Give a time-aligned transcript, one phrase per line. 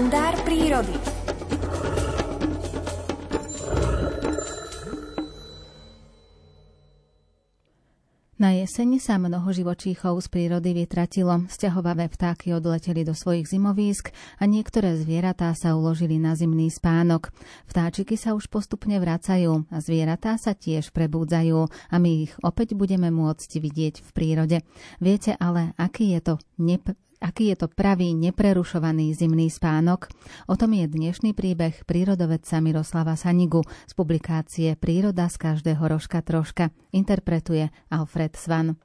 [0.00, 0.96] kalendár prírody.
[8.40, 14.48] Na jeseni sa mnoho živočíchov z prírody vytratilo, sťahovavé vtáky odleteli do svojich zimovísk a
[14.48, 17.28] niektoré zvieratá sa uložili na zimný spánok.
[17.68, 23.12] Vtáčiky sa už postupne vracajú a zvieratá sa tiež prebúdzajú a my ich opäť budeme
[23.12, 24.64] môcť vidieť v prírode.
[24.96, 30.08] Viete ale, aký je to nep- Aký je to pravý, neprerušovaný zimný spánok?
[30.48, 36.72] O tom je dnešný príbeh prírodovedca Miroslava Sanigu z publikácie Príroda z každého rožka troška.
[36.96, 38.80] Interpretuje Alfred Svan.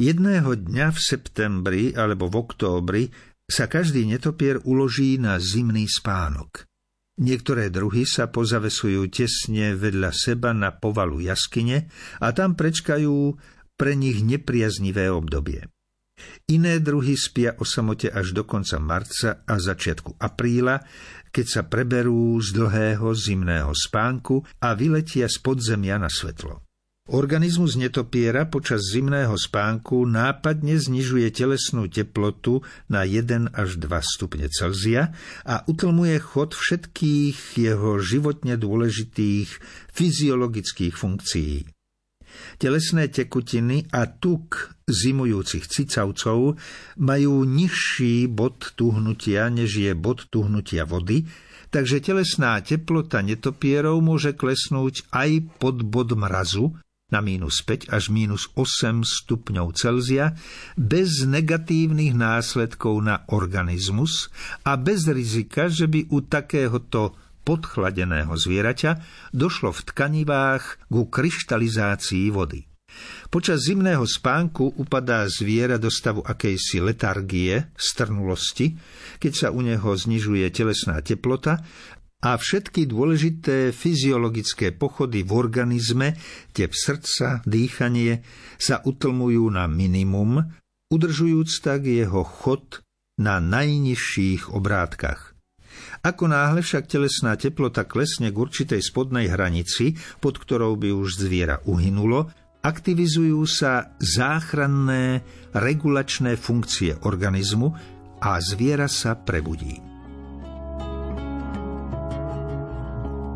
[0.00, 3.04] Jedného dňa v septembri alebo v októbri
[3.44, 6.64] sa každý netopier uloží na zimný spánok.
[7.20, 13.36] Niektoré druhy sa pozavesujú tesne vedľa seba na povalu jaskyne a tam prečkajú
[13.76, 15.68] pre nich nepriaznivé obdobie.
[16.44, 20.84] Iné druhy spia o samote až do konca marca a začiatku apríla,
[21.32, 26.62] keď sa preberú z dlhého zimného spánku a vyletia z podzemia na svetlo.
[27.04, 35.12] Organizmus netopiera počas zimného spánku nápadne znižuje telesnú teplotu na 1 až 2 stupne Celzia
[35.44, 39.48] a utlmuje chod všetkých jeho životne dôležitých
[39.92, 41.73] fyziologických funkcií.
[42.58, 46.60] Telesné tekutiny a tuk zimujúcich cicavcov
[47.00, 51.24] majú nižší bod tuhnutia, než je bod tuhnutia vody,
[51.72, 56.76] takže telesná teplota netopierov môže klesnúť aj pod bod mrazu
[57.12, 60.34] na mínus 5 až mínus 8 stupňov Celzia
[60.74, 64.32] bez negatívnych následkov na organizmus
[64.66, 67.14] a bez rizika, že by u takéhoto
[67.44, 69.04] podchladeného zvieraťa
[69.36, 72.64] došlo v tkanivách ku kryštalizácii vody.
[73.28, 78.78] Počas zimného spánku upadá zviera do stavu akejsi letargie, strnulosti,
[79.18, 81.58] keď sa u neho znižuje telesná teplota
[82.24, 86.16] a všetky dôležité fyziologické pochody v organizme,
[86.56, 88.24] tep srdca, dýchanie,
[88.56, 90.40] sa utlmujú na minimum,
[90.88, 92.80] udržujúc tak jeho chod
[93.20, 95.33] na najnižších obrátkach.
[96.04, 101.64] Ako náhle však telesná teplota klesne k určitej spodnej hranici, pod ktorou by už zviera
[101.64, 102.28] uhynulo,
[102.60, 105.24] aktivizujú sa záchranné
[105.56, 107.72] regulačné funkcie organizmu
[108.20, 109.80] a zviera sa prebudí.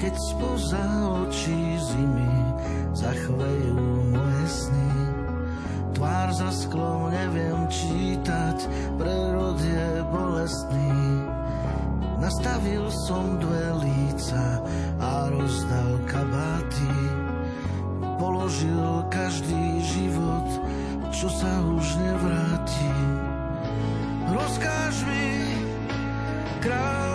[0.00, 0.84] Keď spoza
[1.20, 2.36] očí zimy
[2.96, 3.76] zachvejú
[4.08, 4.92] moje sny,
[5.96, 8.56] tvár za sklom neviem čítať,
[8.96, 10.92] prerod je bolestný.
[12.18, 14.62] Nastavil som dve líca
[15.00, 16.94] a rozdal kabáty.
[18.16, 20.48] Položil každý život,
[21.10, 22.92] čo sa už nevráti.
[24.30, 25.26] Rozkáž mi
[26.62, 27.13] kráčať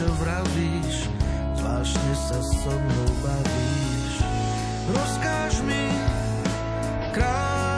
[0.00, 1.12] čo vravíš
[1.60, 4.24] zvláštne sa so mnou bavíš.
[4.96, 5.92] Rozkáž mi
[7.12, 7.69] kráčať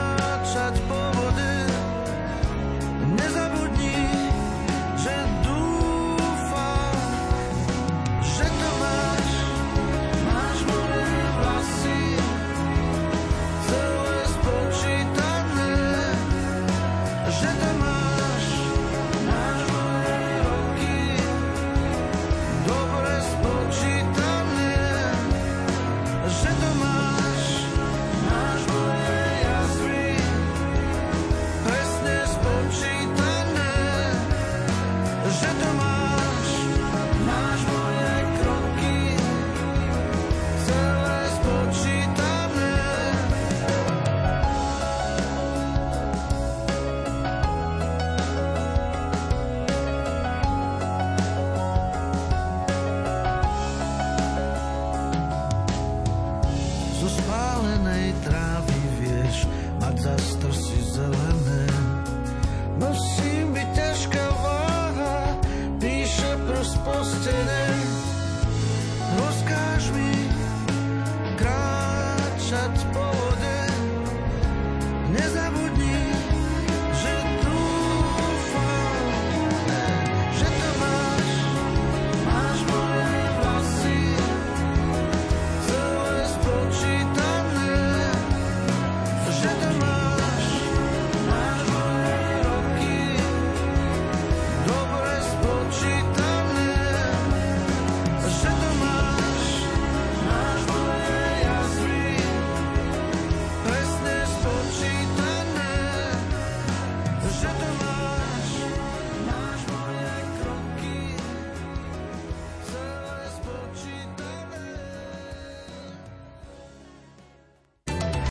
[72.63, 73.02] Rozkáž mi kráčať po
[107.43, 107.82] je te